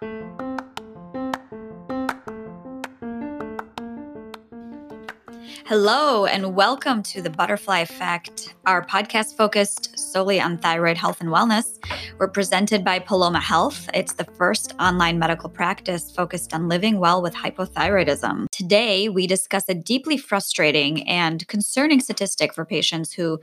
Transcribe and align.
Thank 0.00 0.12
you. 0.12 0.39
Hello, 5.70 6.26
and 6.26 6.56
welcome 6.56 7.00
to 7.04 7.22
the 7.22 7.30
Butterfly 7.30 7.78
Effect, 7.78 8.56
our 8.66 8.84
podcast 8.84 9.36
focused 9.36 9.96
solely 9.96 10.40
on 10.40 10.58
thyroid 10.58 10.96
health 10.96 11.20
and 11.20 11.30
wellness. 11.30 11.78
We're 12.18 12.26
presented 12.26 12.84
by 12.84 12.98
Paloma 12.98 13.38
Health. 13.38 13.88
It's 13.94 14.14
the 14.14 14.24
first 14.24 14.74
online 14.80 15.20
medical 15.20 15.48
practice 15.48 16.10
focused 16.10 16.52
on 16.52 16.68
living 16.68 16.98
well 16.98 17.22
with 17.22 17.36
hypothyroidism. 17.36 18.46
Today, 18.50 19.08
we 19.08 19.28
discuss 19.28 19.68
a 19.68 19.74
deeply 19.74 20.16
frustrating 20.16 21.06
and 21.08 21.46
concerning 21.46 22.00
statistic 22.00 22.52
for 22.52 22.64
patients 22.64 23.12
who 23.12 23.38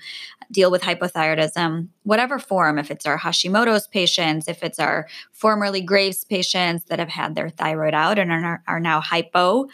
deal 0.51 0.69
with 0.69 0.81
hypothyroidism, 0.81 1.87
whatever 2.03 2.39
form, 2.39 2.77
if 2.77 2.91
it's 2.91 3.05
our 3.05 3.17
Hashimoto's 3.17 3.87
patients, 3.87 4.49
if 4.49 4.63
it's 4.63 4.79
our 4.79 5.07
formerly 5.31 5.79
Graves 5.79 6.25
patients 6.25 6.83
that 6.89 6.99
have 6.99 7.07
had 7.07 7.35
their 7.35 7.47
thyroid 7.47 7.93
out 7.93 8.19
and 8.19 8.33
are, 8.33 8.61
are 8.67 8.81
now 8.81 8.99
hypo 8.99 9.67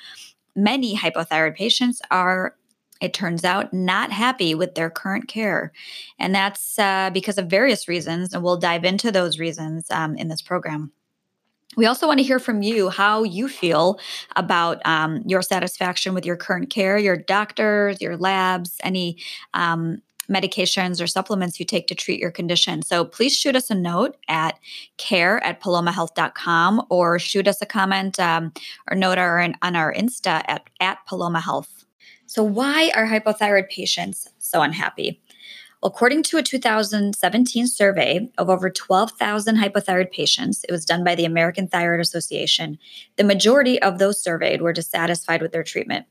many 0.55 0.95
hypothyroid 0.95 1.55
patients 1.55 2.01
are 2.11 2.55
it 3.01 3.13
turns 3.13 3.43
out, 3.43 3.73
not 3.73 4.13
happy 4.13 4.55
with 4.55 4.75
their 4.75 4.89
current 4.89 5.27
care. 5.27 5.73
And 6.19 6.33
that's 6.33 6.79
uh, 6.79 7.09
because 7.13 7.37
of 7.37 7.47
various 7.47 7.89
reasons. 7.89 8.33
And 8.33 8.41
we'll 8.41 8.55
dive 8.55 8.85
into 8.85 9.11
those 9.11 9.37
reasons 9.37 9.91
um, 9.91 10.15
in 10.15 10.29
this 10.29 10.41
program. 10.41 10.93
We 11.75 11.85
also 11.85 12.07
want 12.07 12.19
to 12.19 12.23
hear 12.23 12.39
from 12.39 12.61
you 12.61 12.89
how 12.89 13.23
you 13.23 13.49
feel 13.49 13.99
about 14.37 14.81
um, 14.85 15.21
your 15.25 15.41
satisfaction 15.41 16.13
with 16.13 16.25
your 16.25 16.37
current 16.37 16.69
care, 16.69 16.97
your 16.97 17.17
doctors, 17.17 17.99
your 17.99 18.15
labs, 18.15 18.77
any 18.83 19.17
um, 19.53 20.01
medications 20.29 21.01
or 21.01 21.07
supplements 21.07 21.59
you 21.59 21.65
take 21.65 21.87
to 21.87 21.95
treat 21.95 22.19
your 22.19 22.31
condition. 22.31 22.81
So 22.81 23.05
please 23.05 23.35
shoot 23.35 23.55
us 23.55 23.69
a 23.69 23.75
note 23.75 24.17
at 24.27 24.59
care 24.97 25.43
at 25.43 25.61
palomahealth.com 25.61 26.85
or 26.89 27.19
shoot 27.19 27.47
us 27.47 27.61
a 27.61 27.65
comment 27.65 28.19
um, 28.19 28.53
or 28.89 28.95
note 28.95 29.17
our, 29.17 29.39
on 29.39 29.75
our 29.75 29.93
Insta 29.93 30.43
at, 30.47 30.63
at 30.79 30.99
Paloma 31.07 31.41
Health. 31.41 31.85
So, 32.25 32.41
why 32.41 32.91
are 32.95 33.05
hypothyroid 33.05 33.69
patients 33.69 34.27
so 34.39 34.61
unhappy? 34.61 35.21
According 35.83 36.23
to 36.23 36.37
a 36.37 36.43
2017 36.43 37.67
survey 37.67 38.31
of 38.37 38.49
over 38.49 38.69
12,000 38.69 39.57
hypothyroid 39.57 40.11
patients, 40.11 40.63
it 40.63 40.71
was 40.71 40.85
done 40.85 41.03
by 41.03 41.13
the 41.13 41.25
American 41.25 41.67
Thyroid 41.67 41.99
Association. 41.99 42.79
The 43.17 43.25
majority 43.25 43.81
of 43.81 43.99
those 43.99 44.23
surveyed 44.23 44.61
were 44.61 44.71
dissatisfied 44.71 45.41
with 45.41 45.51
their 45.51 45.63
treatment. 45.63 46.05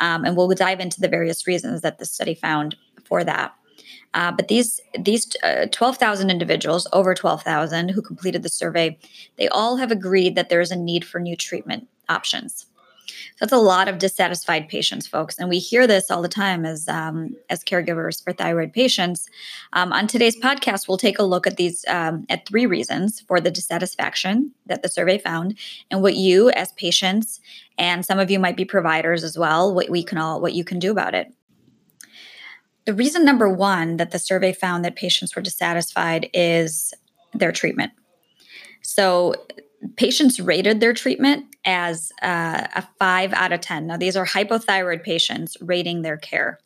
Um, 0.00 0.24
and 0.24 0.36
we'll 0.36 0.48
dive 0.48 0.80
into 0.80 1.02
the 1.02 1.08
various 1.08 1.46
reasons 1.46 1.82
that 1.82 1.98
the 1.98 2.06
study 2.06 2.34
found 2.34 2.76
for 3.04 3.22
that. 3.22 3.54
Uh, 4.14 4.32
but 4.32 4.48
these 4.48 4.80
these 4.98 5.34
uh, 5.42 5.66
12,000 5.70 6.30
individuals, 6.30 6.86
over 6.92 7.14
12,000 7.14 7.90
who 7.90 8.02
completed 8.02 8.42
the 8.42 8.48
survey, 8.48 8.98
they 9.36 9.48
all 9.48 9.76
have 9.76 9.92
agreed 9.92 10.34
that 10.34 10.48
there 10.48 10.60
is 10.60 10.70
a 10.70 10.76
need 10.76 11.04
for 11.04 11.20
new 11.20 11.36
treatment 11.36 11.86
options. 12.08 12.66
So 13.36 13.46
that's 13.46 13.52
a 13.52 13.58
lot 13.58 13.88
of 13.88 13.98
dissatisfied 13.98 14.68
patients, 14.68 15.06
folks, 15.06 15.38
and 15.38 15.48
we 15.48 15.58
hear 15.58 15.86
this 15.86 16.10
all 16.10 16.22
the 16.22 16.28
time 16.28 16.64
as 16.64 16.88
um, 16.88 17.36
as 17.48 17.64
caregivers 17.64 18.22
for 18.22 18.32
thyroid 18.32 18.72
patients. 18.72 19.28
Um, 19.72 19.92
on 19.92 20.06
today's 20.06 20.38
podcast, 20.38 20.88
we'll 20.88 20.96
take 20.96 21.18
a 21.18 21.24
look 21.24 21.46
at 21.46 21.56
these 21.56 21.84
um, 21.88 22.26
at 22.28 22.46
three 22.46 22.66
reasons 22.66 23.20
for 23.20 23.40
the 23.40 23.50
dissatisfaction 23.50 24.52
that 24.66 24.82
the 24.82 24.88
survey 24.88 25.18
found, 25.18 25.58
and 25.90 26.02
what 26.02 26.16
you 26.16 26.50
as 26.50 26.72
patients 26.72 27.40
and 27.78 28.04
some 28.04 28.18
of 28.18 28.30
you 28.30 28.38
might 28.38 28.56
be 28.56 28.64
providers 28.64 29.24
as 29.24 29.38
well, 29.38 29.74
what 29.74 29.88
we 29.88 30.02
can 30.02 30.18
all 30.18 30.40
what 30.40 30.52
you 30.52 30.64
can 30.64 30.78
do 30.78 30.90
about 30.90 31.14
it. 31.14 31.32
The 32.86 32.94
reason 32.94 33.24
number 33.24 33.48
one 33.48 33.98
that 33.98 34.10
the 34.10 34.18
survey 34.18 34.52
found 34.52 34.84
that 34.84 34.96
patients 34.96 35.36
were 35.36 35.42
dissatisfied 35.42 36.30
is 36.32 36.94
their 37.34 37.52
treatment. 37.52 37.92
So 38.82 39.34
patients 39.96 40.40
rated 40.40 40.80
their 40.80 40.92
treatment 40.92 41.46
as 41.64 42.12
uh, 42.22 42.66
a 42.74 42.86
five 42.98 43.32
out 43.32 43.52
of 43.52 43.60
10. 43.60 43.86
Now, 43.86 43.96
these 43.96 44.16
are 44.16 44.26
hypothyroid 44.26 45.02
patients 45.02 45.56
rating 45.60 46.02
their 46.02 46.16
care. 46.16 46.58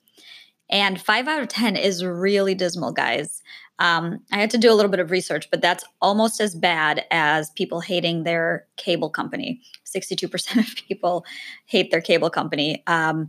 And 0.71 1.01
five 1.01 1.29
out 1.29 1.43
of 1.43 1.49
10 1.49 1.77
is 1.77 2.05
really 2.05 2.55
dismal, 2.55 2.93
guys. 2.93 3.43
Um, 3.79 4.21
I 4.33 4.37
had 4.37 4.51
to 4.51 4.59
do 4.59 4.73
a 4.73 4.75
little 4.75 4.91
bit 4.91 5.01
of 5.01 5.11
research, 5.11 5.51
but 5.51 5.61
that's 5.61 5.85
almost 6.01 6.41
as 6.41 6.55
bad 6.55 7.05
as 7.11 7.51
people 7.51 7.81
hating 7.81 8.23
their 8.23 8.67
cable 8.77 9.11
company. 9.11 9.61
62% 9.85 10.59
of 10.59 10.77
people 10.89 11.25
hate 11.67 11.91
their 11.91 12.01
cable 12.01 12.31
company. 12.31 12.83
Um, 12.87 13.29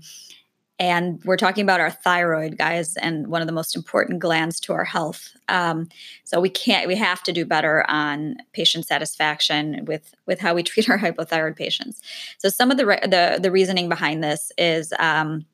and 0.77 1.23
we're 1.23 1.37
talking 1.37 1.63
about 1.63 1.79
our 1.79 1.91
thyroid 1.91 2.57
guys 2.57 2.97
and 2.97 3.27
one 3.27 3.41
of 3.41 3.47
the 3.47 3.53
most 3.53 3.75
important 3.75 4.19
glands 4.19 4.59
to 4.61 4.73
our 4.73 4.83
health. 4.83 5.35
Um, 5.47 5.87
so 6.25 6.41
we 6.41 6.49
can't 6.49 6.87
we 6.87 6.95
have 6.95 7.23
to 7.23 7.31
do 7.31 7.45
better 7.45 7.85
on 7.89 8.37
patient 8.51 8.85
satisfaction 8.85 9.85
with 9.85 10.13
with 10.25 10.39
how 10.39 10.53
we 10.53 10.63
treat 10.63 10.89
our 10.89 10.97
hypothyroid 10.97 11.55
patients. 11.55 12.01
So 12.37 12.49
some 12.49 12.71
of 12.71 12.77
the 12.77 12.85
the, 12.85 13.39
the 13.41 13.51
reasoning 13.51 13.87
behind 13.87 14.23
this 14.23 14.51
is 14.57 14.93
um, 14.99 15.45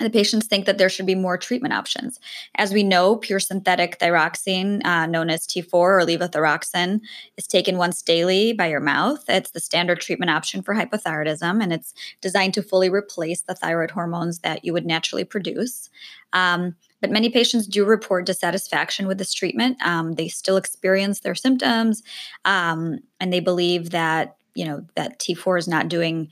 the 0.00 0.10
patients 0.10 0.46
think 0.46 0.64
that 0.64 0.78
there 0.78 0.88
should 0.88 1.04
be 1.04 1.14
more 1.14 1.36
treatment 1.36 1.74
options. 1.74 2.18
As 2.56 2.72
we 2.72 2.82
know, 2.82 3.16
pure 3.16 3.38
synthetic 3.38 3.98
thyroxine, 3.98 4.84
uh, 4.86 5.04
known 5.06 5.28
as 5.28 5.46
T4 5.46 5.72
or 5.72 6.00
levothyroxine, 6.00 7.00
is 7.36 7.46
taken 7.46 7.76
once 7.76 8.00
daily 8.00 8.54
by 8.54 8.68
your 8.68 8.80
mouth. 8.80 9.22
It's 9.28 9.50
the 9.50 9.60
standard 9.60 10.00
treatment 10.00 10.30
option 10.30 10.62
for 10.62 10.74
hypothyroidism, 10.74 11.62
and 11.62 11.72
it's 11.72 11.92
designed 12.22 12.54
to 12.54 12.62
fully 12.62 12.88
replace 12.88 13.42
the 13.42 13.54
thyroid 13.54 13.90
hormones 13.90 14.38
that 14.38 14.64
you 14.64 14.72
would 14.72 14.86
naturally 14.86 15.24
produce. 15.24 15.90
Um, 16.32 16.74
but 17.02 17.10
many 17.10 17.28
patients 17.28 17.66
do 17.66 17.84
report 17.84 18.24
dissatisfaction 18.24 19.06
with 19.06 19.18
this 19.18 19.34
treatment. 19.34 19.76
Um, 19.82 20.12
they 20.14 20.28
still 20.28 20.56
experience 20.56 21.20
their 21.20 21.34
symptoms, 21.34 22.02
um, 22.46 23.00
and 23.20 23.30
they 23.30 23.40
believe 23.40 23.90
that 23.90 24.36
you 24.54 24.64
know 24.64 24.86
that 24.94 25.18
T4 25.18 25.58
is 25.58 25.68
not 25.68 25.88
doing 25.88 26.30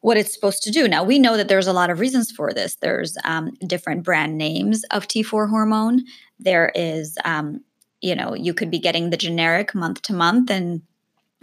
what 0.00 0.16
it's 0.16 0.32
supposed 0.32 0.62
to 0.62 0.70
do. 0.70 0.86
Now, 0.86 1.02
we 1.02 1.18
know 1.18 1.36
that 1.36 1.48
there's 1.48 1.66
a 1.66 1.72
lot 1.72 1.90
of 1.90 2.00
reasons 2.00 2.30
for 2.30 2.52
this. 2.52 2.76
There's 2.76 3.16
um, 3.24 3.52
different 3.66 4.04
brand 4.04 4.38
names 4.38 4.84
of 4.90 5.08
T4 5.08 5.48
hormone. 5.48 6.04
There 6.38 6.70
is, 6.74 7.18
um, 7.24 7.64
you 8.00 8.14
know, 8.14 8.34
you 8.34 8.54
could 8.54 8.70
be 8.70 8.78
getting 8.78 9.10
the 9.10 9.16
generic 9.16 9.74
month 9.74 10.02
to 10.02 10.12
month 10.12 10.50
and 10.50 10.82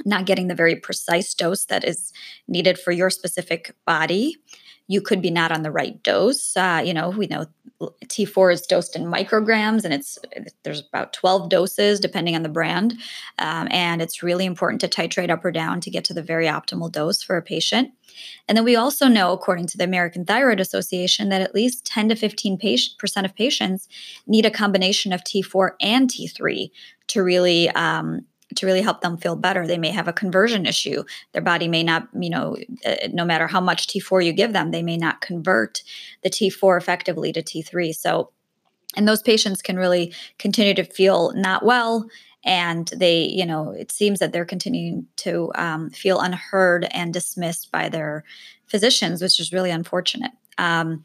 not 0.06 0.26
getting 0.26 0.48
the 0.48 0.56
very 0.56 0.76
precise 0.76 1.34
dose 1.34 1.66
that 1.66 1.84
is 1.84 2.12
needed 2.48 2.80
for 2.80 2.92
your 2.92 3.10
specific 3.10 3.76
body. 3.86 4.36
You 4.88 5.02
could 5.02 5.22
be 5.22 5.32
not 5.32 5.52
on 5.52 5.64
the 5.64 5.72
right 5.72 6.02
dose. 6.04 6.56
Uh, 6.56 6.82
you 6.86 6.94
know, 6.94 7.10
we 7.10 7.28
know 7.28 7.48
T4 8.06 8.54
is 8.54 8.62
dosed 8.62 8.96
in 8.96 9.06
micrograms, 9.06 9.84
and 9.84 9.94
it's 9.94 10.18
there's 10.64 10.82
about 10.82 11.14
12 11.14 11.50
doses 11.50 12.00
depending 12.00 12.36
on 12.36 12.44
the 12.44 12.50
brand, 12.50 12.94
um, 13.40 13.68
and 13.72 14.02
it's 14.02 14.24
really 14.24 14.46
important 14.46 14.80
to 14.82 14.88
titrate 14.88 15.30
up 15.30 15.44
or 15.44 15.52
down 15.52 15.82
to 15.82 15.90
get 15.90 16.06
to 16.06 16.14
the 16.14 16.24
very 16.24 16.46
optimal 16.46 16.92
dose 16.92 17.22
for 17.22 17.36
a 17.36 17.42
patient. 17.42 17.92
And 18.48 18.58
then 18.58 18.64
we 18.64 18.78
also 18.78 19.08
know, 19.08 19.34
according 19.34 19.68
to 19.68 19.78
the 19.78 19.84
American 19.84 20.24
Thyroid 20.24 20.62
Association, 20.62 21.30
that 21.30 21.42
at 21.42 21.54
least 21.54 21.86
10 21.86 22.10
to 22.10 22.16
15 22.16 22.58
percent 22.98 23.26
of 23.26 23.36
patients 23.36 23.90
need 24.26 24.46
a 24.46 24.52
combination 24.52 25.12
of 25.12 25.24
T4 25.24 25.72
and 25.82 26.10
T3 26.10 26.72
to 27.08 27.24
really 27.24 27.70
um, 27.72 28.26
to 28.56 28.66
really 28.66 28.82
help 28.82 29.02
them 29.02 29.18
feel 29.18 29.36
better. 29.36 29.66
They 29.66 29.78
may 29.78 29.92
have 29.92 30.08
a 30.08 30.14
conversion 30.14 30.66
issue. 30.66 31.04
Their 31.34 31.42
body 31.42 31.68
may 31.68 31.84
not, 31.84 32.08
you 32.14 32.30
know, 32.30 32.58
uh, 32.86 32.96
no 33.12 33.26
matter 33.26 33.48
how 33.48 33.60
much 33.60 33.88
T4 33.88 34.24
you 34.24 34.34
give 34.34 34.54
them, 34.54 34.72
they 34.72 34.84
may 34.84 34.98
not 34.98 35.22
convert 35.22 35.82
the 36.24 36.30
T4 36.30 36.78
effectively 36.78 37.34
to 37.34 37.42
T3. 37.42 37.96
So, 37.96 38.32
and 38.96 39.08
those 39.08 39.22
patients 39.22 39.62
can 39.62 39.78
really 39.78 40.14
continue 40.38 40.74
to 40.76 40.84
feel 40.84 41.34
not 41.34 41.66
well 41.66 42.08
and 42.46 42.88
they 42.96 43.24
you 43.24 43.46
know 43.46 43.72
it 43.72 43.92
seems 43.92 44.20
that 44.20 44.32
they're 44.32 44.46
continuing 44.46 45.08
to 45.18 45.52
um, 45.56 45.90
feel 45.90 46.20
unheard 46.20 46.88
and 46.92 47.12
dismissed 47.12 47.72
by 47.72 47.90
their 47.90 48.24
physicians 48.68 49.22
which 49.22 49.40
is 49.40 49.52
really 49.52 49.72
unfortunate 49.72 50.32
um, 50.58 51.04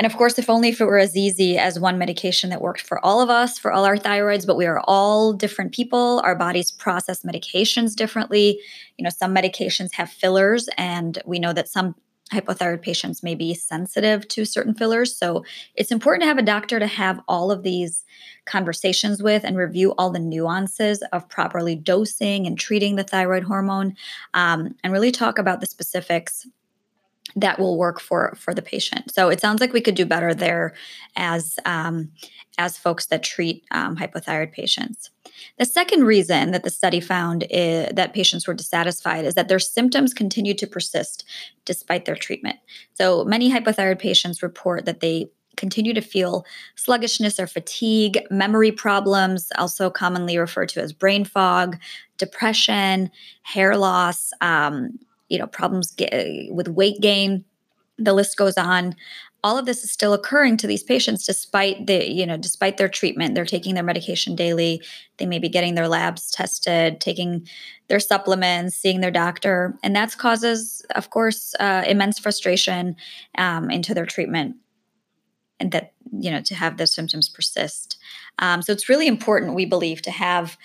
and 0.00 0.06
of 0.06 0.16
course 0.16 0.38
if 0.38 0.48
only 0.48 0.70
if 0.70 0.80
it 0.80 0.86
were 0.86 0.98
as 0.98 1.14
easy 1.14 1.58
as 1.58 1.78
one 1.78 1.98
medication 1.98 2.48
that 2.48 2.62
worked 2.62 2.80
for 2.80 3.04
all 3.04 3.20
of 3.20 3.28
us 3.28 3.58
for 3.58 3.70
all 3.70 3.84
our 3.84 3.98
thyroids 3.98 4.46
but 4.46 4.56
we 4.56 4.64
are 4.64 4.80
all 4.84 5.34
different 5.34 5.72
people 5.72 6.22
our 6.24 6.34
bodies 6.34 6.70
process 6.70 7.22
medications 7.22 7.94
differently 7.94 8.58
you 8.96 9.04
know 9.04 9.10
some 9.10 9.34
medications 9.34 9.92
have 9.92 10.08
fillers 10.08 10.70
and 10.78 11.18
we 11.26 11.38
know 11.38 11.52
that 11.52 11.68
some 11.68 11.94
hypothyroid 12.32 12.80
patients 12.80 13.22
may 13.22 13.34
be 13.34 13.54
sensitive 13.54 14.26
to 14.28 14.44
certain 14.44 14.74
fillers. 14.74 15.16
So 15.16 15.44
it's 15.74 15.90
important 15.90 16.22
to 16.22 16.28
have 16.28 16.38
a 16.38 16.42
doctor 16.42 16.78
to 16.78 16.86
have 16.86 17.20
all 17.28 17.50
of 17.50 17.62
these 17.62 18.04
conversations 18.46 19.22
with 19.22 19.44
and 19.44 19.56
review 19.56 19.94
all 19.98 20.10
the 20.10 20.20
nuances 20.20 21.02
of 21.12 21.28
properly 21.28 21.74
dosing 21.74 22.46
and 22.46 22.58
treating 22.58 22.96
the 22.96 23.04
thyroid 23.04 23.42
hormone 23.42 23.96
um, 24.34 24.74
and 24.84 24.92
really 24.92 25.10
talk 25.10 25.38
about 25.38 25.60
the 25.60 25.66
specifics 25.66 26.46
that 27.36 27.58
will 27.58 27.76
work 27.76 28.00
for 28.00 28.34
for 28.36 28.54
the 28.54 28.62
patient. 28.62 29.12
So 29.12 29.28
it 29.28 29.40
sounds 29.40 29.60
like 29.60 29.72
we 29.72 29.80
could 29.80 29.94
do 29.94 30.06
better 30.06 30.34
there 30.34 30.74
as 31.16 31.58
um, 31.64 32.10
as 32.58 32.76
folks 32.76 33.06
that 33.06 33.22
treat 33.22 33.64
um, 33.70 33.96
hypothyroid 33.96 34.52
patients. 34.52 35.10
The 35.58 35.64
second 35.64 36.04
reason 36.04 36.50
that 36.50 36.62
the 36.62 36.70
study 36.70 37.00
found 37.00 37.46
is, 37.48 37.88
that 37.94 38.12
patients 38.12 38.46
were 38.46 38.54
dissatisfied 38.54 39.24
is 39.24 39.34
that 39.34 39.48
their 39.48 39.58
symptoms 39.58 40.12
continued 40.12 40.58
to 40.58 40.66
persist 40.66 41.24
despite 41.64 42.04
their 42.04 42.16
treatment. 42.16 42.56
So 42.94 43.24
many 43.24 43.50
hypothyroid 43.50 43.98
patients 43.98 44.42
report 44.42 44.84
that 44.84 45.00
they 45.00 45.30
continue 45.56 45.92
to 45.92 46.00
feel 46.00 46.44
sluggishness 46.74 47.38
or 47.38 47.46
fatigue, 47.46 48.18
memory 48.30 48.72
problems, 48.72 49.52
also 49.58 49.90
commonly 49.90 50.38
referred 50.38 50.70
to 50.70 50.80
as 50.80 50.92
brain 50.92 51.24
fog, 51.24 51.78
depression, 52.16 53.10
hair 53.42 53.76
loss, 53.76 54.32
um, 54.40 54.98
you 55.30 55.38
know, 55.38 55.46
problems 55.46 55.94
with 56.50 56.68
weight 56.68 57.00
gain. 57.00 57.44
The 57.96 58.12
list 58.12 58.36
goes 58.36 58.58
on. 58.58 58.94
All 59.42 59.56
of 59.56 59.64
this 59.64 59.82
is 59.84 59.90
still 59.90 60.12
occurring 60.12 60.58
to 60.58 60.66
these 60.66 60.82
patients 60.82 61.24
despite 61.24 61.86
the 61.86 62.10
you 62.10 62.26
know 62.26 62.36
despite 62.36 62.76
their 62.76 62.88
treatment. 62.88 63.34
They're 63.34 63.46
taking 63.46 63.74
their 63.74 63.84
medication 63.84 64.36
daily. 64.36 64.82
They 65.16 65.24
may 65.24 65.38
be 65.38 65.48
getting 65.48 65.76
their 65.76 65.88
labs 65.88 66.30
tested 66.30 67.00
taking 67.00 67.46
their 67.88 68.00
supplements 68.00 68.76
seeing 68.76 69.00
their 69.00 69.10
doctor 69.10 69.78
and 69.82 69.96
that 69.96 70.16
causes 70.18 70.84
of 70.94 71.10
course 71.10 71.54
uh, 71.58 71.84
immense 71.86 72.18
frustration 72.18 72.96
um, 73.38 73.70
into 73.70 73.94
their 73.94 74.06
treatment 74.06 74.56
and 75.58 75.72
that 75.72 75.92
you 76.12 76.30
know 76.30 76.42
to 76.42 76.54
have 76.54 76.76
the 76.76 76.86
symptoms 76.86 77.28
persist. 77.28 77.96
Um, 78.38 78.60
so 78.62 78.72
it's 78.72 78.88
really 78.88 79.06
important 79.06 79.54
we 79.54 79.66
believe 79.66 80.02
to 80.02 80.10
have 80.10 80.58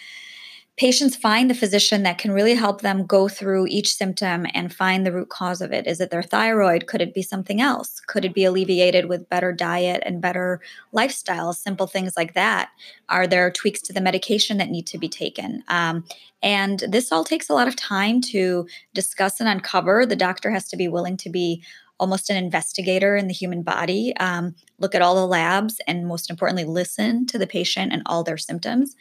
patients 0.77 1.16
find 1.16 1.50
the 1.50 1.56
physician 1.56 2.04
that 2.04 2.18
can 2.18 2.31
really 2.31 2.54
help 2.54 2.81
them 2.81 3.06
go 3.06 3.30
through 3.30 3.66
each 3.68 3.94
symptom 3.94 4.45
and 4.54 4.74
find 4.74 5.06
the 5.06 5.12
root 5.12 5.30
cause 5.30 5.62
of 5.62 5.72
it. 5.72 5.88
Is 5.88 6.01
it 6.01 6.12
their 6.12 6.22
thyroid? 6.22 6.86
Could 6.88 7.01
it 7.01 7.13
be 7.13 7.22
something 7.22 7.62
else? 7.62 8.01
Could 8.01 8.25
it 8.25 8.33
be 8.33 8.44
alleviated 8.44 9.06
with 9.06 9.30
better 9.30 9.54
diet 9.54 10.04
and 10.06 10.22
better 10.22 10.60
lifestyle? 10.92 11.54
Simple 11.54 11.88
things 11.88 12.18
like 12.18 12.33
that. 12.33 12.72
Are 13.07 13.25
there 13.25 13.50
tweaks 13.51 13.81
to 13.83 13.94
the 13.94 14.01
medication 14.01 14.57
that 14.57 14.69
need 14.69 14.86
to 14.88 14.98
be 14.98 15.07
taken? 15.07 15.63
Um, 15.69 16.04
and 16.44 16.83
this 16.89 17.12
all 17.12 17.24
takes 17.24 17.50
a 17.50 17.54
lot 17.54 17.69
of 17.69 17.78
time 17.78 18.19
to 18.21 18.68
discuss 18.94 19.39
and 19.39 19.48
uncover. 19.48 20.06
The 20.06 20.16
doctor 20.16 20.51
has 20.51 20.68
to 20.69 20.78
be 20.78 20.89
willing 20.89 21.16
to 21.18 21.30
be 21.30 21.63
almost 22.00 22.30
an 22.30 22.38
investigator 22.38 23.15
in 23.15 23.27
the 23.27 23.33
human 23.33 23.62
body, 23.62 24.15
um, 24.18 24.56
look 24.80 24.94
at 24.95 25.01
all 25.01 25.15
the 25.15 25.25
labs, 25.25 25.80
and 25.88 26.07
most 26.07 26.30
importantly, 26.30 26.65
listen 26.65 27.25
to 27.27 27.38
the 27.38 27.47
patient 27.47 27.94
and 27.94 28.01
all 28.06 28.24
their 28.24 28.38
symptoms, 28.38 28.95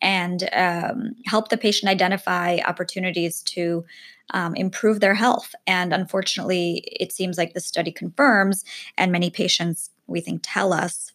and 0.00 0.48
um, 0.52 1.12
help 1.26 1.48
the 1.48 1.56
patient 1.56 1.90
identify 1.90 2.58
opportunities 2.66 3.42
to 3.42 3.84
um, 4.32 4.54
improve 4.54 5.00
their 5.00 5.14
health. 5.14 5.54
And 5.66 5.92
unfortunately, 5.92 6.84
it 6.86 7.12
seems 7.12 7.38
like 7.38 7.54
the 7.54 7.60
study 7.60 7.92
confirms, 7.92 8.64
and 8.98 9.12
many 9.12 9.30
patients 9.30 9.90
we 10.06 10.20
think 10.20 10.40
tell 10.42 10.72
us 10.72 11.12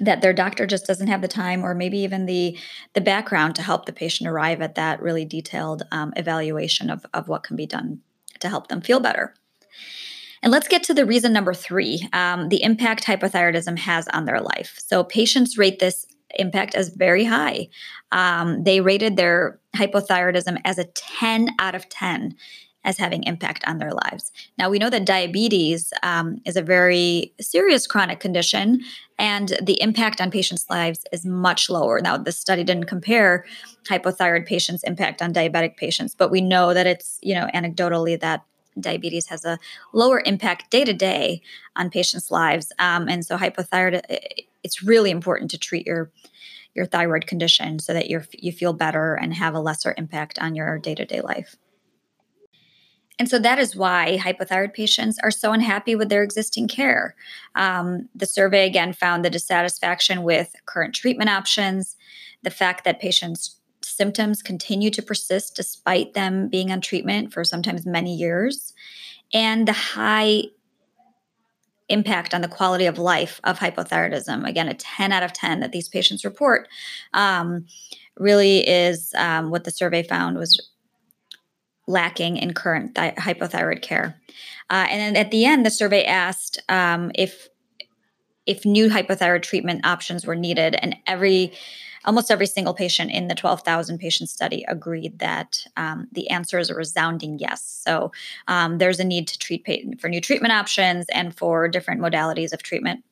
that 0.00 0.20
their 0.20 0.32
doctor 0.32 0.66
just 0.66 0.86
doesn't 0.86 1.06
have 1.06 1.22
the 1.22 1.28
time 1.28 1.64
or 1.64 1.74
maybe 1.74 1.98
even 1.98 2.26
the 2.26 2.58
the 2.94 3.00
background 3.00 3.54
to 3.54 3.62
help 3.62 3.86
the 3.86 3.92
patient 3.92 4.28
arrive 4.28 4.60
at 4.60 4.74
that 4.74 5.00
really 5.00 5.24
detailed 5.24 5.84
um, 5.92 6.12
evaluation 6.16 6.90
of, 6.90 7.06
of 7.14 7.28
what 7.28 7.44
can 7.44 7.56
be 7.56 7.66
done 7.66 8.00
to 8.40 8.48
help 8.48 8.66
them 8.66 8.80
feel 8.80 8.98
better 8.98 9.34
and 10.46 10.52
let's 10.52 10.68
get 10.68 10.84
to 10.84 10.94
the 10.94 11.04
reason 11.04 11.32
number 11.32 11.52
three 11.52 12.08
um, 12.12 12.50
the 12.50 12.62
impact 12.62 13.02
hypothyroidism 13.04 13.76
has 13.80 14.06
on 14.12 14.26
their 14.26 14.40
life. 14.40 14.78
So 14.78 15.02
patients 15.02 15.58
rate 15.58 15.80
this 15.80 16.06
impact 16.36 16.76
as 16.76 16.90
very 16.90 17.24
high. 17.24 17.66
Um, 18.12 18.62
they 18.62 18.80
rated 18.80 19.16
their 19.16 19.58
hypothyroidism 19.74 20.60
as 20.64 20.78
a 20.78 20.84
10 20.84 21.50
out 21.58 21.74
of 21.74 21.88
10 21.88 22.36
as 22.84 22.96
having 22.96 23.24
impact 23.24 23.64
on 23.66 23.78
their 23.78 23.90
lives. 23.90 24.30
Now, 24.56 24.70
we 24.70 24.78
know 24.78 24.88
that 24.88 25.04
diabetes 25.04 25.92
um, 26.04 26.40
is 26.46 26.56
a 26.56 26.62
very 26.62 27.34
serious 27.40 27.88
chronic 27.88 28.20
condition, 28.20 28.82
and 29.18 29.58
the 29.60 29.82
impact 29.82 30.20
on 30.20 30.30
patients' 30.30 30.70
lives 30.70 31.00
is 31.10 31.26
much 31.26 31.68
lower. 31.68 32.00
Now, 32.00 32.18
the 32.18 32.30
study 32.30 32.62
didn't 32.62 32.84
compare 32.84 33.44
hypothyroid 33.88 34.46
patients' 34.46 34.84
impact 34.84 35.20
on 35.22 35.34
diabetic 35.34 35.76
patients, 35.76 36.14
but 36.14 36.30
we 36.30 36.40
know 36.40 36.72
that 36.72 36.86
it's, 36.86 37.18
you 37.20 37.34
know, 37.34 37.48
anecdotally 37.52 38.20
that 38.20 38.44
diabetes 38.78 39.26
has 39.26 39.44
a 39.44 39.58
lower 39.92 40.22
impact 40.24 40.70
day 40.70 40.84
to 40.84 40.92
day 40.92 41.42
on 41.76 41.90
patients' 41.90 42.30
lives. 42.30 42.72
Um, 42.78 43.08
and 43.08 43.24
so, 43.24 43.36
hypothyroid, 43.36 44.02
it's 44.62 44.82
really 44.82 45.10
important 45.10 45.50
to 45.52 45.58
treat 45.58 45.86
your 45.86 46.10
your 46.74 46.86
thyroid 46.86 47.26
condition 47.26 47.78
so 47.78 47.92
that 47.94 48.08
you 48.10 48.22
you 48.32 48.52
feel 48.52 48.72
better 48.72 49.14
and 49.14 49.34
have 49.34 49.54
a 49.54 49.60
lesser 49.60 49.94
impact 49.96 50.38
on 50.38 50.54
your 50.54 50.78
day 50.78 50.94
to 50.94 51.04
day 51.04 51.20
life. 51.20 51.56
And 53.18 53.30
so 53.30 53.38
that 53.38 53.58
is 53.58 53.74
why 53.74 54.18
hypothyroid 54.20 54.74
patients 54.74 55.18
are 55.22 55.30
so 55.30 55.52
unhappy 55.52 55.94
with 55.94 56.10
their 56.10 56.22
existing 56.22 56.68
care. 56.68 57.14
Um, 57.54 58.10
the 58.14 58.26
survey 58.26 58.66
again 58.66 58.92
found 58.92 59.24
the 59.24 59.30
dissatisfaction 59.30 60.22
with 60.22 60.54
current 60.66 60.94
treatment 60.94 61.30
options, 61.30 61.96
the 62.42 62.50
fact 62.50 62.84
that 62.84 63.00
patients 63.00 63.58
symptoms 63.96 64.42
continue 64.42 64.90
to 64.90 65.02
persist 65.02 65.56
despite 65.56 66.14
them 66.14 66.48
being 66.48 66.70
on 66.70 66.80
treatment 66.80 67.32
for 67.32 67.44
sometimes 67.44 67.86
many 67.86 68.14
years, 68.14 68.74
and 69.32 69.66
the 69.66 69.72
high 69.72 70.44
impact 71.88 72.34
on 72.34 72.40
the 72.40 72.48
quality 72.48 72.86
of 72.86 72.98
life 72.98 73.40
of 73.44 73.58
hypothyroidism. 73.58 74.46
Again, 74.46 74.68
a 74.68 74.74
10 74.74 75.12
out 75.12 75.22
of 75.22 75.32
10 75.32 75.60
that 75.60 75.72
these 75.72 75.88
patients 75.88 76.24
report 76.24 76.68
um, 77.14 77.66
really 78.18 78.66
is 78.66 79.14
um, 79.16 79.50
what 79.50 79.64
the 79.64 79.70
survey 79.70 80.02
found 80.02 80.36
was 80.36 80.70
lacking 81.86 82.36
in 82.36 82.54
current 82.54 82.94
th- 82.96 83.14
hypothyroid 83.14 83.82
care. 83.82 84.20
Uh, 84.70 84.86
and 84.90 85.00
then 85.00 85.16
at 85.16 85.30
the 85.30 85.44
end, 85.44 85.64
the 85.64 85.70
survey 85.70 86.04
asked 86.04 86.60
um, 86.68 87.10
if 87.14 87.48
if 88.46 88.64
new 88.64 88.88
hypothyroid 88.88 89.42
treatment 89.42 89.84
options 89.84 90.24
were 90.24 90.36
needed, 90.36 90.76
and 90.80 90.94
every 91.08 91.52
almost 92.06 92.30
every 92.30 92.46
single 92.46 92.72
patient 92.72 93.10
in 93.10 93.28
the 93.28 93.34
12,000 93.34 93.98
patient 93.98 94.30
study 94.30 94.64
agreed 94.68 95.18
that 95.18 95.66
um, 95.76 96.06
the 96.12 96.30
answer 96.30 96.58
is 96.58 96.70
a 96.70 96.74
resounding 96.74 97.38
yes. 97.38 97.62
So 97.84 98.12
um, 98.48 98.78
there's 98.78 99.00
a 99.00 99.04
need 99.04 99.28
to 99.28 99.38
treat 99.38 99.66
for 100.00 100.08
new 100.08 100.20
treatment 100.20 100.52
options 100.52 101.06
and 101.12 101.36
for 101.36 101.68
different 101.68 102.00
modalities 102.00 102.52
of 102.52 102.62
treatment. 102.62 103.04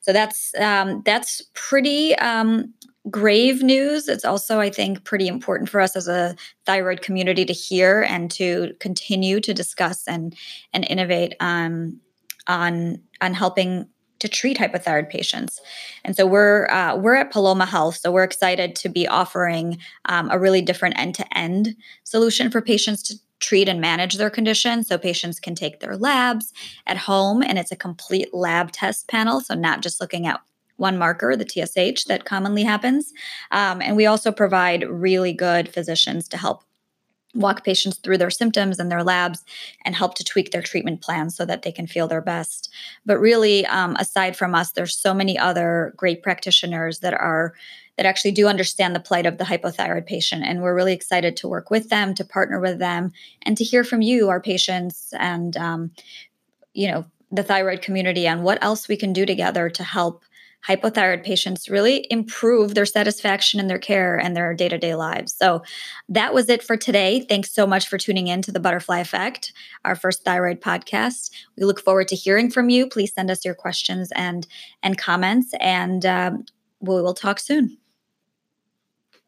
So 0.00 0.12
that's 0.12 0.54
um, 0.58 1.02
that's 1.04 1.42
pretty 1.54 2.14
um, 2.18 2.72
grave 3.10 3.62
news. 3.62 4.08
It's 4.08 4.24
also, 4.24 4.60
I 4.60 4.70
think, 4.70 5.04
pretty 5.04 5.28
important 5.28 5.68
for 5.68 5.80
us 5.80 5.96
as 5.96 6.08
a 6.08 6.36
thyroid 6.64 7.02
community 7.02 7.44
to 7.44 7.52
hear 7.52 8.02
and 8.02 8.30
to 8.32 8.74
continue 8.80 9.40
to 9.40 9.52
discuss 9.52 10.06
and 10.06 10.34
and 10.72 10.84
innovate 10.88 11.34
um, 11.40 12.00
on 12.46 13.00
on 13.20 13.34
helping 13.34 13.88
to 14.18 14.28
treat 14.28 14.58
hypothyroid 14.58 15.10
patients. 15.10 15.60
And 16.04 16.16
so 16.16 16.26
we're 16.26 16.66
uh, 16.68 16.96
we're 16.96 17.14
at 17.14 17.30
Paloma 17.30 17.66
Health, 17.66 17.96
so 17.96 18.10
we're 18.10 18.24
excited 18.24 18.74
to 18.76 18.88
be 18.88 19.06
offering 19.06 19.78
um, 20.06 20.30
a 20.30 20.38
really 20.38 20.62
different 20.62 20.98
end 20.98 21.14
to 21.16 21.38
end 21.38 21.76
solution 22.04 22.50
for 22.50 22.60
patients 22.60 23.02
to 23.04 23.14
treat 23.38 23.68
and 23.68 23.80
manage 23.80 24.14
their 24.14 24.30
condition. 24.30 24.82
So 24.82 24.96
patients 24.96 25.38
can 25.38 25.54
take 25.54 25.80
their 25.80 25.96
labs 25.96 26.52
at 26.86 26.96
home, 26.96 27.42
and 27.42 27.58
it's 27.58 27.72
a 27.72 27.76
complete 27.76 28.32
lab 28.32 28.72
test 28.72 29.08
panel. 29.08 29.40
So 29.40 29.54
not 29.54 29.82
just 29.82 30.00
looking 30.00 30.26
at 30.26 30.40
one 30.76 30.98
marker, 30.98 31.36
the 31.36 31.48
TSH, 31.48 32.04
that 32.04 32.24
commonly 32.24 32.62
happens. 32.62 33.12
Um, 33.50 33.80
and 33.80 33.96
we 33.96 34.06
also 34.06 34.30
provide 34.30 34.88
really 34.88 35.32
good 35.32 35.72
physicians 35.72 36.28
to 36.28 36.36
help 36.36 36.65
walk 37.34 37.64
patients 37.64 37.98
through 37.98 38.18
their 38.18 38.30
symptoms 38.30 38.78
and 38.78 38.90
their 38.90 39.02
labs 39.02 39.44
and 39.84 39.94
help 39.94 40.14
to 40.14 40.24
tweak 40.24 40.50
their 40.50 40.62
treatment 40.62 41.02
plans 41.02 41.36
so 41.36 41.44
that 41.44 41.62
they 41.62 41.72
can 41.72 41.86
feel 41.86 42.08
their 42.08 42.22
best. 42.22 42.70
But 43.04 43.18
really 43.18 43.66
um, 43.66 43.96
aside 43.96 44.36
from 44.36 44.54
us 44.54 44.72
there's 44.72 44.96
so 44.96 45.12
many 45.12 45.38
other 45.38 45.92
great 45.96 46.22
practitioners 46.22 47.00
that 47.00 47.14
are 47.14 47.54
that 47.96 48.06
actually 48.06 48.32
do 48.32 48.46
understand 48.46 48.94
the 48.94 49.00
plight 49.00 49.24
of 49.24 49.38
the 49.38 49.44
hypothyroid 49.44 50.06
patient 50.06 50.44
and 50.44 50.60
we're 50.60 50.74
really 50.74 50.92
excited 50.92 51.36
to 51.36 51.48
work 51.48 51.70
with 51.70 51.88
them 51.88 52.14
to 52.14 52.24
partner 52.24 52.60
with 52.60 52.78
them 52.78 53.10
and 53.42 53.56
to 53.56 53.64
hear 53.64 53.84
from 53.84 54.02
you 54.02 54.28
our 54.28 54.40
patients 54.40 55.14
and 55.18 55.56
um, 55.56 55.90
you 56.74 56.90
know 56.90 57.04
the 57.32 57.42
thyroid 57.42 57.82
community 57.82 58.26
and 58.26 58.44
what 58.44 58.62
else 58.62 58.86
we 58.86 58.96
can 58.96 59.12
do 59.12 59.26
together 59.26 59.68
to 59.68 59.82
help 59.82 60.22
hypothyroid 60.66 61.24
patients 61.24 61.68
really 61.68 62.06
improve 62.10 62.74
their 62.74 62.86
satisfaction 62.86 63.60
in 63.60 63.66
their 63.66 63.78
care 63.78 64.16
and 64.16 64.36
their 64.36 64.54
day 64.54 64.68
to 64.68 64.78
day 64.78 64.94
lives. 64.94 65.34
So 65.34 65.62
that 66.08 66.34
was 66.34 66.48
it 66.48 66.62
for 66.62 66.76
today. 66.76 67.20
Thanks 67.20 67.52
so 67.52 67.66
much 67.66 67.88
for 67.88 67.98
tuning 67.98 68.26
in 68.28 68.42
to 68.42 68.52
the 68.52 68.60
Butterfly 68.60 68.98
Effect, 68.98 69.52
our 69.84 69.94
first 69.94 70.24
thyroid 70.24 70.60
podcast. 70.60 71.30
We 71.56 71.64
look 71.64 71.80
forward 71.80 72.08
to 72.08 72.16
hearing 72.16 72.50
from 72.50 72.68
you. 72.68 72.88
Please 72.88 73.12
send 73.12 73.30
us 73.30 73.44
your 73.44 73.54
questions 73.54 74.10
and 74.14 74.46
and 74.82 74.98
comments, 74.98 75.52
and 75.60 76.04
um, 76.04 76.44
we 76.80 77.00
will 77.00 77.14
talk 77.14 77.38
soon. 77.38 77.78